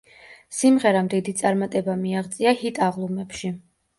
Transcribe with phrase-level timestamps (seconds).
[0.59, 3.53] სიმღერამ დიდი წარმატება მიაღწია ჰიტ-აღლუმებში.